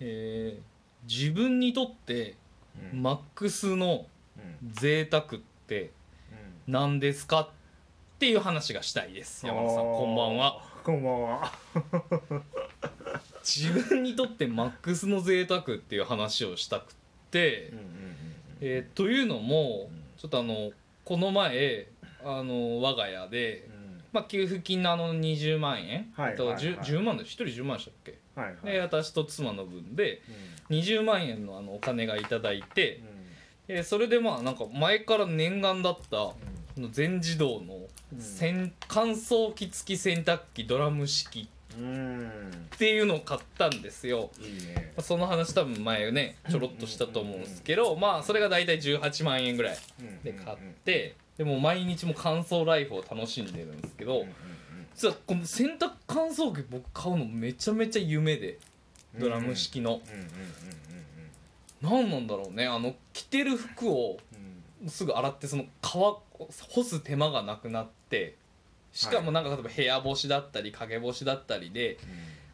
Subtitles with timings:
[0.00, 0.62] えー。
[1.08, 2.34] 自分にとって
[2.92, 3.02] うん。
[3.02, 4.72] マックスのうん。
[4.72, 5.28] 贅沢っ
[5.66, 5.90] て
[6.66, 6.72] うん。
[6.72, 7.40] 何ですか？
[7.42, 7.48] っ
[8.18, 9.46] ていう話がしたいです。
[9.46, 10.62] 山田さんこんばんは。
[10.82, 11.52] こんばんは。
[13.44, 16.94] 自分にとってマックスの贅沢っていう話をしたくっ
[17.30, 17.72] て、
[18.60, 20.02] えーというのもうん。
[20.16, 20.72] ちょっとあの
[21.04, 21.88] この前
[22.24, 23.75] あの我が家で、うん
[24.16, 26.64] まあ、給付金のあの20万円、はいえっとはいはい。
[26.64, 28.72] 10, 10万で1人10万でしたっけ、はいはい。
[28.72, 30.22] で私と妻の分で
[30.70, 30.76] うん。
[30.78, 32.96] 20万円のあのお金がいただいて
[33.68, 33.76] う、ん。
[33.76, 36.32] えーそれでまあなんか前から念願だったあ
[36.78, 37.74] の全自動の
[38.14, 38.20] うん。
[38.20, 41.48] 洗乾燥機付き洗濯機ドラム式
[41.78, 42.26] うん。
[42.74, 44.30] っていうのを買ったんですよ。
[44.40, 44.92] いいね。
[44.96, 49.76] まあその話多分前ねちょろっとしたと思うんですけどまあそれが大体18万円ぐらい
[50.24, 54.24] で買ってでも毎日も乾燥ライフを楽しんでるんですけど
[54.94, 58.58] 実はこの洗濯乾燥機僕買うのめちゃめちゃ夢で
[59.18, 60.00] ドラム式の。
[61.82, 64.18] 何なんだろうねあの着てる服を
[64.82, 64.88] うん。
[64.88, 66.02] すぐ洗ってその乾
[66.68, 68.36] 干す手間がなくなって
[68.92, 71.98] しかもなんか例えば部屋干しだったり陰干しだったりで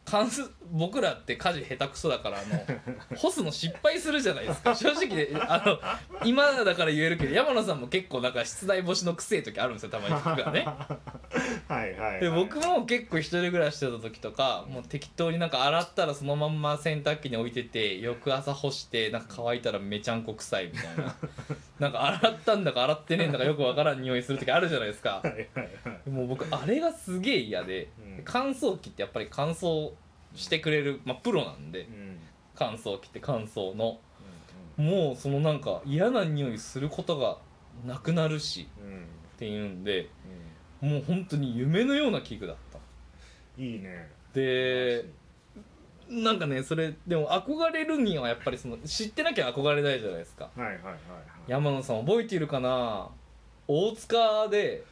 [0.05, 4.75] 乾燥僕らって家事下手くそだからあの 干すの失敗するじゃないですか。
[4.75, 5.79] 正直であの
[6.25, 10.65] 今だから言えるけど山野さんも結構なんか室内干しのくせえ時あるんですよたまに服がね。
[11.67, 12.19] はいはいはい。
[12.21, 21.15] で僕も結構一人暮らししてた時とかもう適当になんか洗ったらそのまんま洗濯機に置いてて翌朝干してなんか乾いたらめちゃんこ臭いみたいな
[21.79, 25.21] なんか洗ったんだか洗ってねえんだかよくわからん匂いする時あるじゃないですか。
[25.23, 26.09] はいはいはい。
[26.09, 28.21] もう僕あれがすげえ嫌でうん。
[28.23, 29.91] 乾燥機ってやっぱり乾燥
[30.35, 32.19] してくれる、まあ、プロなんでうん。
[32.55, 33.99] 乾燥機って乾燥の。
[34.77, 37.37] もうそのなんか嫌な匂いすることが
[37.85, 38.93] なくなるしうん。
[38.93, 40.09] うんっていうんで
[40.79, 42.77] もう本当に夢のような器具だった。
[43.57, 44.09] うんいいね。
[44.33, 45.05] で
[46.09, 50.49] なんかねそれでも憧れるにはやっぱりその知ってなきゃ憧れないじゃないですか。
[50.55, 50.97] はいはいはいはい。
[51.47, 53.09] 山野さん覚えているかな？
[53.67, 54.83] 大塚で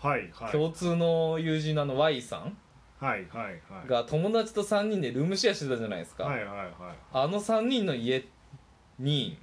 [0.00, 0.52] はいはい。
[0.52, 2.56] 共通の友人のあの Y さん
[2.98, 3.88] はいはいはい。
[3.88, 6.68] が友達と3人でルームシェアしてたじゃないですか、はいはいはい。
[7.12, 8.26] あの3人の家
[8.98, 9.38] に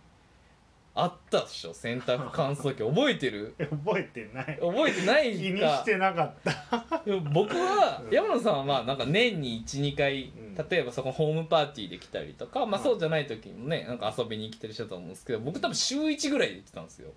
[0.96, 1.74] あったでしょ？
[1.74, 2.84] 洗濯乾燥機。
[2.84, 3.56] 覚えてる？
[3.58, 4.60] え 覚えてない。
[4.62, 5.40] 覚えてないか。
[5.40, 7.02] 気にしてなかった。
[7.06, 8.14] でも僕はうん。
[8.14, 10.56] 山野さんはまあなんか年に12回うん。
[10.70, 17.10] 例えばそこホームパーティーで来たりとかまあはいそうじゃない時もねなんか遊びに来たりしたと思うんですけど僕多分週1ぐらいで行ってたんですよ。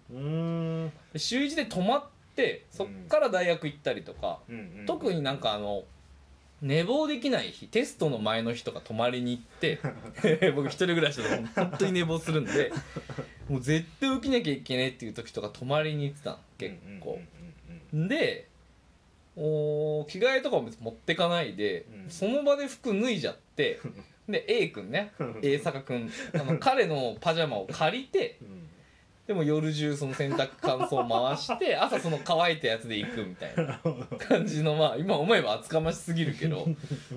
[1.17, 2.05] 週1で泊まっ
[2.35, 4.87] てそっから大学行ったりとかうんうん。
[4.87, 5.85] 特になんかあの
[6.63, 9.79] 寝坊できない日テストの前の日とか泊まりに行って
[10.57, 11.23] 僕一人暮らしで
[11.55, 12.73] 本当に寝坊するんで
[13.49, 17.21] もう絶対起きなきゃいけないっていう時とか泊まりに行ってたの結構。
[17.93, 18.49] で
[19.37, 22.11] おー着替えとかも持ってかないで、うん。
[22.11, 23.79] その場で服脱いじゃって
[24.27, 25.13] で A 君ね
[25.43, 28.66] A 坂君あの彼のパジャマを借りてうんうん
[29.27, 33.81] でも夜中その洗濯乾燥回して 朝その乾いたやつで行くみたいな。
[34.19, 36.67] 感じのまあ今思えば厚かましすぎるけど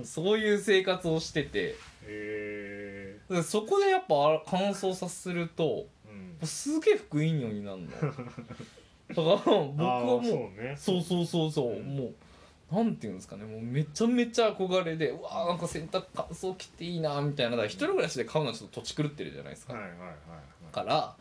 [0.03, 1.75] そういう生活をしてて。
[2.07, 6.47] へでそこでやっぱあ乾燥させるとーうん。
[6.47, 7.89] すげえ服いい匂いになるの。
[7.93, 10.75] だから僕はもうそうね。
[10.75, 11.95] そうそうそうそう、うん。
[11.95, 17.51] もうなんていうんですかねもうめちゃめちゃ憧れでうわーなんか洗濯乾燥機っていいなみたいな。
[17.51, 20.13] だから一人暮らしで買うのはちょっと土地狂ってるじゃないですか、はいはいはいは
[20.71, 20.73] い。
[20.73, 21.15] から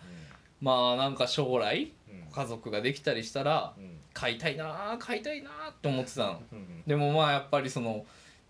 [0.60, 2.32] まあなんか将来うん。
[2.32, 3.98] 家族ができたりしたらうん。
[4.12, 6.42] 買いたいなー買いたいなーって思ってたの。
[6.52, 6.82] うん。
[6.86, 8.04] でもまあやっぱりその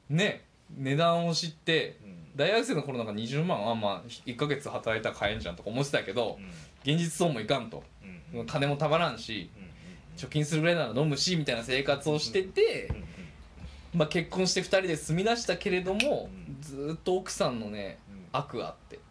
[0.08, 0.44] ね
[0.76, 2.18] 値段を知ってうん。
[2.36, 6.92] 大学生の頃なんか20万はまあ1ヶ月働いたら買えんじゃんとか思ってたけどうん。
[6.92, 7.82] 現実そうもいかんと。
[8.46, 9.68] 金もたまらんしうん。
[10.16, 12.90] 貯金するぐらいなら飲むしみたいな生活をしてて
[13.94, 16.58] まあ、結婚して2人で住み出したけれども、うん。
[16.60, 18.26] ずーっと奥さんのねうん。
[18.32, 19.02] 悪あってうん。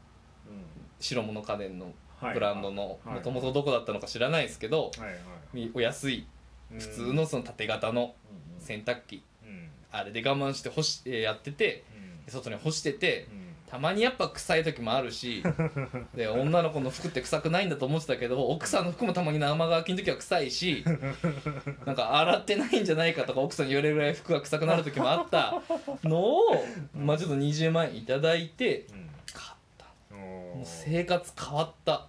[0.99, 1.93] 白物家電のはい
[2.33, 3.15] ブランドのはい。
[3.15, 5.17] もともとどこだったのか知らないですけど、はいはい。
[5.53, 6.25] みお安い
[6.71, 6.79] うん。
[6.79, 8.15] 普通のその縦型の
[8.59, 9.23] うん洗濯機。
[9.45, 9.69] うん。
[9.91, 11.83] あれで我慢して干し、えーやってて
[12.25, 12.31] うん。
[12.31, 13.47] 外に干しててうん。
[13.69, 15.43] たまにやっぱ臭い時もあるし
[16.15, 20.85] で女の子の服って臭くないんだと思ってたけど奥さんの服もたまに生乾きの時は臭いし
[21.85, 25.61] なんか洗ってないんじゃないかとか奥さんに言われるぐらい服が臭くなる時もあった。
[26.05, 26.63] のを、
[26.95, 29.09] まあちょっと20万円いただいてうん。
[29.33, 29.85] 買った。
[30.11, 32.07] おもうー生活変わった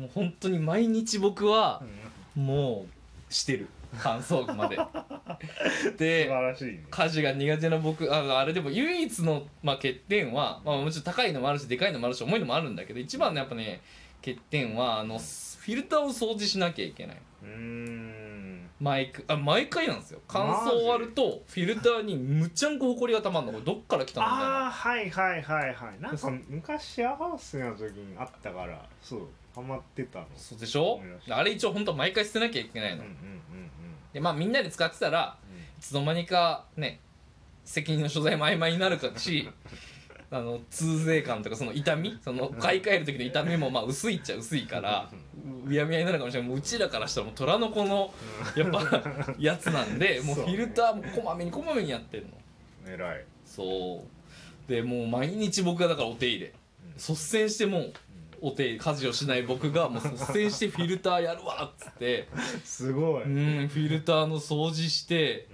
[0.00, 1.82] もう本当に毎日僕は
[2.36, 2.46] うん。
[2.46, 2.86] も
[3.28, 3.68] うしてる。
[3.98, 4.76] 乾燥機まで。
[5.82, 6.84] 素でね。
[6.90, 13.80] 家事が苦手な僕ああれでも唯一の、まあ、欠点は、まあ、もちろん高いのもあるしでかいのもあるし重いのもあるんだけど一番のやっぱね
[14.20, 17.16] 欠点はあのフィルターを掃除しなきゃいけない。
[18.80, 20.20] 毎回あ毎回なんですよ。
[20.26, 24.46] 乾燥終わるとフィルターにむちゃんこほこりがたまんのこれどっから来たのみたいな。
[24.46, 26.00] ああはいはいはいはい。
[26.00, 30.26] なんか昔シェアハウスの時にあったからそうハマってたの。
[30.36, 31.00] そうでしょ？
[31.28, 33.40] あれ一応本当は毎回捨てなきゃいけないの、うんうんうん
[34.12, 35.36] でまあみんなで使ってたら
[35.78, 36.98] いつの間にかね
[37.64, 39.48] 責任の所在も曖昧になるかし
[40.32, 45.08] あの痛税感とかその痛みその買い替える時の痛みもまあ薄いっちゃ薄いから
[45.64, 46.48] うやみやになるかもしれない。
[46.48, 48.12] もううちらからしたらもう虎の子の
[48.56, 49.02] やっぱ
[49.38, 52.30] やつなんでもうフィルターもこまめにこまめにやってるの。
[52.86, 53.24] うん偉い。
[53.46, 54.04] そ
[54.68, 54.70] う。
[54.70, 56.52] でもう毎日僕がだからお手入れ。
[56.96, 57.92] 率先してもう
[58.42, 62.28] お手家事をしない僕がもう率先してフィルターやるわっつって。
[62.64, 63.24] すごい。
[63.24, 65.46] うんフィルターの掃除して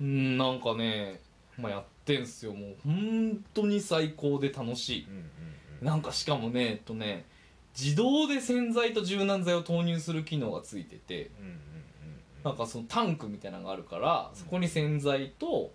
[0.00, 1.20] うんなんかね、
[1.58, 2.52] まあ、やってんすよ。
[2.52, 5.06] もう本当に最高で楽しい。
[5.08, 5.26] うんうん
[5.86, 7.26] なんかしかもねえっとね
[7.78, 11.30] 自動で洗剤と柔軟剤を投入する機能がついてて。
[11.40, 11.60] うんうんうん
[12.44, 15.72] なんかそのタンクみたいなのがあるからそこに洗剤と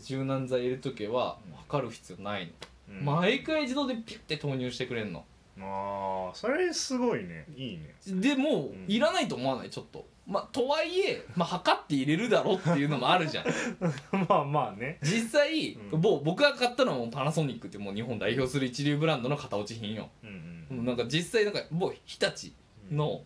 [0.00, 1.38] 柔軟剤入れとけば
[1.68, 2.52] 測る必要ないの、
[2.98, 3.04] うん。
[3.04, 5.24] 毎回自動でピュッて投入してくれんの
[5.60, 7.46] ああそれすごいね。
[7.56, 7.94] いいね。
[8.06, 8.84] でも、うん。
[8.88, 9.70] いらないと思わない？
[9.70, 10.06] ちょっと。
[10.26, 13.44] まあとはいえ、まあ、測って入れるだろっていうのもあるじゃん。
[14.28, 14.98] まあまあね。
[15.02, 16.00] 実際、うん。
[16.00, 22.52] もう僕が買ったのはもうパナソニックってもう日本代表する一流ブランドの型落ち品よ、うんもうなんか実際なんかもう日立
[22.90, 23.22] の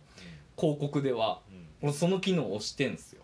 [0.59, 1.39] 広告では
[1.81, 3.21] 俺その機能を押してんすよ、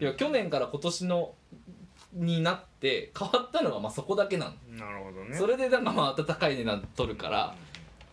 [0.00, 1.34] いや去年から今年の
[2.14, 5.36] になって変わったのがまあそこだけなの、なるほどね。
[5.36, 7.54] それでなんかまあ温かい値段取るから、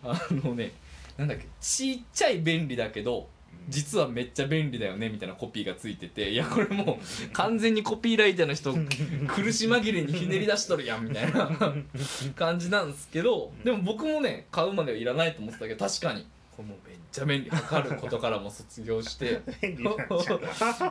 [0.04, 0.72] あのね
[1.18, 3.28] なんだっけちっちゃい便利だけど
[3.70, 8.74] 実はめっちゃ便利だよねみたいなコピーがついてていやこれもう 完全にコピーライターの人
[9.34, 11.50] 苦し紛れにひねり出しとるやんみたいな
[12.36, 16.26] 感じなんですけどでも僕もね買うまではいらないと思ってたけど確かに。
[16.56, 19.42] これもうめっちゃ便利測ることからも卒業して。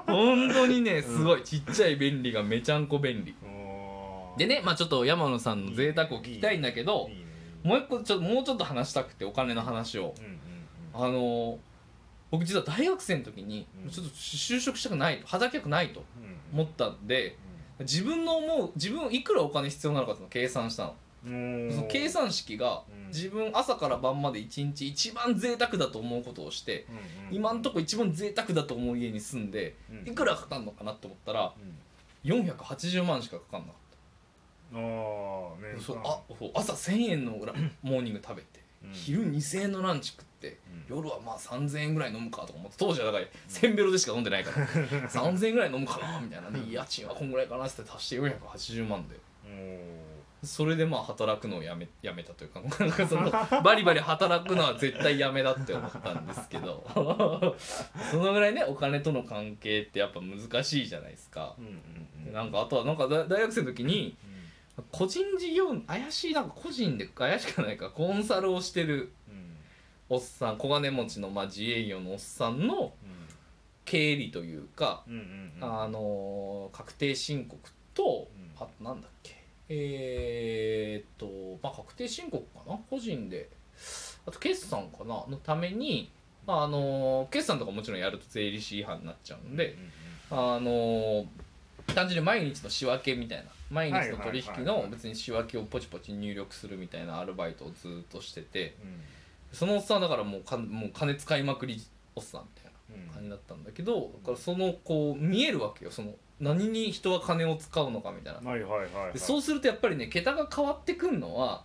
[0.06, 3.32] 本当にねすごいちっちゃい便利がめちゃんこ便利。
[4.36, 7.21] でねまあちょっと山野さんの贅沢を聞きたいんだけどいいね
[7.62, 10.14] もう一個ちょっともうちょっと話したくてお金の話を。
[10.94, 11.58] あの
[12.30, 13.90] 僕実は大学生の時にうん。
[13.90, 16.04] ちょっと就職したくないと働きたくないと
[16.52, 17.36] うん思ったんで
[17.80, 20.94] 自分の思う自分いくらお金必要なのかっていうのを計算したの。
[21.24, 23.08] うんその計算式がうん。
[23.08, 26.86] 自分朝から晩まで一日一番贅沢だと思うことをして
[27.30, 30.12] 今んとこ一番贅沢だと思う家に住んでうん。
[30.12, 31.52] いくらかかんのかなと思ったら
[32.24, 32.30] うん。
[32.30, 33.91] 480万しかかかんなかっ
[34.72, 36.50] ああそうあそう。
[36.54, 37.52] 朝1000円のラ
[37.82, 38.92] モーニング食べてうん。
[38.92, 40.58] 昼2000円のランチ食って
[40.88, 40.96] うん。
[40.96, 44.66] 夜はまあ3000円ぐらい飲むかとか思って当時はだから1000ベロでしか飲んでないから
[45.08, 46.50] 3000円ぐらい飲むかなみたいな。
[46.50, 49.16] ね家賃はこんぐらいかなって足して480万で。
[49.44, 50.12] お
[50.44, 53.30] それでまあ働くのをやめやめたというかなんかその
[53.62, 56.84] バリバリ働くのは絶対やめだって思ったんですけど。
[58.10, 61.54] そのぐらいねお金との関係ってやっぱ難しいじゃないですか。
[61.58, 61.72] うんうん
[62.26, 64.16] うんなんかあとはなんか大大学生の時に
[64.90, 69.56] 個人事業怪しいなんか個人で怪しくないかコンサルをしてるうん
[70.08, 72.92] おっさん小金持ちのまあ自営業のおっさんの
[73.84, 75.04] 経理というか、
[75.60, 77.58] あのー確定申告
[77.94, 78.50] と、うん。
[78.62, 83.48] あとなんだっけえー、っとまあ確定申告かな個人で。
[84.26, 86.10] あと決算かなのために、
[86.46, 89.76] まああのー決算とかもちろんやると税理士違反になっちゃうんで、
[90.30, 91.26] あのー
[91.94, 99.00] 単純に毎日の仕分けみたいな毎日の取引の別に仕分けをポチポチ入力するみたいなアルバイトをずっとしててうん。
[99.52, 101.82] そのおっさんはだからもうかもう金使いまくり
[102.14, 103.14] おっさんみたいなうん。
[103.14, 105.90] 感じだったんだけどだからそのこう見えるわけよ。
[105.90, 108.50] その何に人は金を使うのかみたいな。
[108.50, 109.12] はいはいはいはい。
[109.14, 111.64] でそうするとやっぱりね桁が変わってくんのは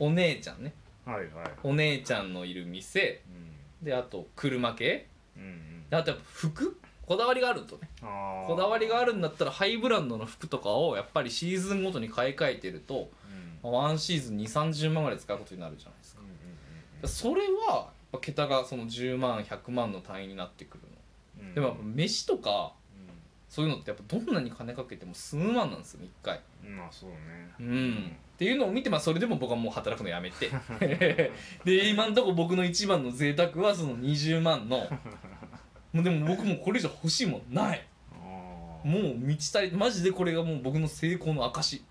[0.00, 0.06] うん。
[0.08, 0.74] お姉ちゃんね。
[1.04, 1.28] はいはい。
[1.64, 3.22] お姉ちゃんのいる店。
[3.80, 3.84] うん。
[3.84, 5.08] であと車系。
[5.36, 5.88] うんうん。
[5.90, 6.78] であとやっぱ服
[7.08, 7.88] こだわりがあるとね。
[8.02, 13.10] こだわりがあるんだったらハイブランドの服とかをやっぱりシーズンごとに買い替えてると
[13.62, 13.72] うん。
[13.72, 16.20] ワンシーズン2 3 0万ぐらい使うことになるじゃないですか。
[16.20, 20.84] うんうんうんそれはやっぱ桁がその10万100万の単位になってくる
[21.40, 21.48] の。
[21.48, 21.54] うん。
[21.54, 22.72] でも飯とか
[23.48, 26.40] そういうのってやっぱどんなに金かけても数万なんですよね1回。
[26.64, 27.16] うんまあそうね。
[27.60, 28.16] うん。
[28.34, 30.50] っていうのを見てまあそれでも僕はもう働くのやめて。
[31.64, 34.86] で今んとこ僕の一番の贅沢はその20万の
[35.92, 37.82] もうでも僕もこれ以上欲しいもんない。
[38.84, 41.82] もう満ち足りマジでこれがもう僕の成功の証。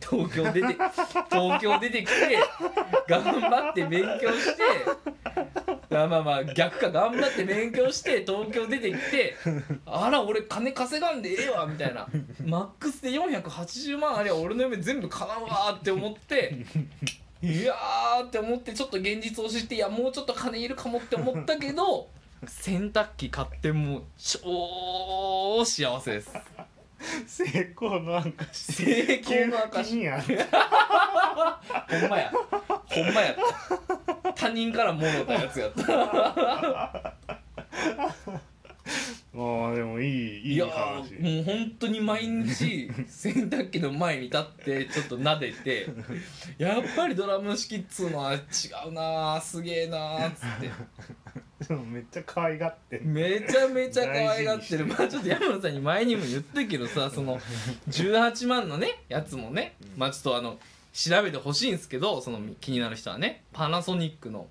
[0.00, 0.66] 東京出て
[1.32, 2.38] 東京出てきて
[3.08, 9.34] 頑張って勉強してあまあまあ逆か頑張って勉強して東京出てきて
[9.86, 12.06] あら俺金稼がんでええわみたいな。
[12.44, 16.54] マックスで480万ありゃ俺の夢全部叶うわーって思って
[17.42, 22.08] いやーって思ってちょっと現実を知っていやもうちょっと金いるかもって思ったけど
[22.48, 26.30] 洗濯機買ってもう超幸せです。
[27.26, 30.38] 成功の証成功の証やる
[32.00, 32.32] ほんまや。
[32.86, 33.36] ほんまやっ
[34.22, 34.32] た。
[34.32, 37.14] 他人からもろたやつやった。
[39.36, 40.70] ああでもいいいいいやも
[41.40, 45.88] う本当に毎日洗濯機の前に立ってちょっと撫でて
[46.56, 48.38] やっぱりドラム式っつうのは違
[48.88, 50.70] うなーすげえなーっつって
[51.90, 54.86] めっちゃ可愛がってんめちゃめちゃ可愛がってる。
[54.86, 57.38] まあちょっと山野さんに前にも言ったけどさ その
[57.88, 59.98] 18万のねやつもねうん。
[59.98, 60.58] まあちょっとあの
[60.92, 64.48] 調べてほしいんですけどその気になる人はねパナソニックの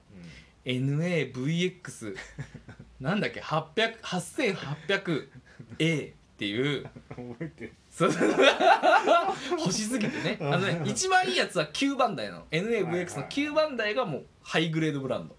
[0.65, 2.15] NAVX
[2.99, 6.83] なんだっけ800 8800A っていう。
[7.09, 7.73] 覚えてる。
[9.59, 10.37] 欲しすぎてね。
[10.41, 12.45] あのね一番いいやつは9番台なの。
[12.51, 15.35] NAVX の9番台がもうハイグレードブランド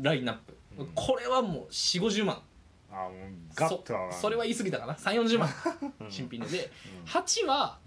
[0.00, 0.88] ラインナップ、うん。
[0.94, 2.42] これはもう4 5 0万。
[2.90, 3.12] あもう
[3.54, 4.94] ガッとそそれは言い過ぎたかな。
[4.94, 5.48] 3 4 0万。
[6.00, 6.10] うん。
[6.10, 6.46] 新品で。
[6.46, 6.70] で
[7.04, 7.10] うん。
[7.10, 7.78] 8は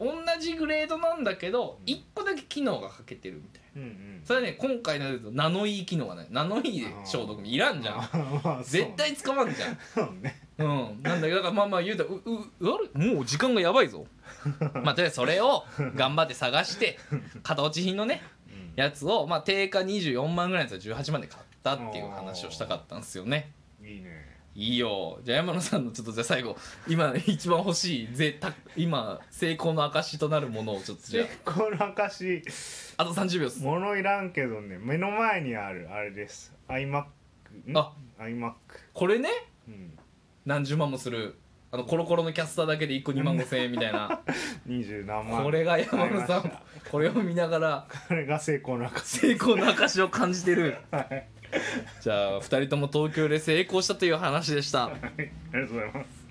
[0.00, 1.92] 同じグレードなんだけどうん。
[1.92, 3.82] 1個だけ機能が欠けてるみたいな。
[3.82, 4.20] うんうん。
[4.24, 6.26] それはね今回のとナノイー機能がない。
[6.30, 7.96] ナノイーで消毒いらんじゃん。
[7.96, 8.00] ん
[8.42, 9.78] まあ絶対使わんじゃん。
[9.94, 10.02] そ
[10.58, 11.02] うん。
[11.02, 14.06] なんだけどだからまあまあ言うたらうううもう時間がやばいぞ。
[14.82, 15.64] まあとりあえずそれを
[15.96, 16.98] 頑張って探して
[17.42, 18.37] 型落ち品のねうん
[18.78, 23.50] やつをまあ定価24万ぐらいのやつを18万で買ったっていう話をしたかったんですよね。
[23.82, 24.38] いいね。
[24.54, 25.18] いいよ。
[25.24, 26.56] じゃあ山野さんのちょっとじゃあ最後
[26.86, 32.42] 今一番欲しいぜた今成功の証となるものをちょっとじゃでこの証
[32.96, 33.62] ああと30秒です。
[33.64, 34.78] 物いらんけどね。
[34.80, 36.54] 目の前にあるあれです。
[36.68, 37.04] iMac
[37.66, 37.76] ん？
[37.76, 37.92] あ。
[38.20, 38.52] iMac
[38.94, 39.28] これね？
[39.66, 39.98] うん。
[40.46, 41.34] 何十万もする
[41.70, 44.20] あのコロコロのキャスターだけで1個2万5千円みたいな。
[44.66, 45.44] 二十何万。
[45.44, 46.52] これが山野さん
[46.90, 50.76] これを見ながらこれが成功の証成功の証を感じてる。
[50.90, 51.28] はい。
[52.00, 54.86] じゃあ2人とも東京で成功したという話でした。
[54.86, 56.27] ありがとうございます